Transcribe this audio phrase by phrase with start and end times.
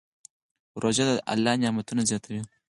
[0.81, 2.41] روژه د الله نعمتونه زیاتوي.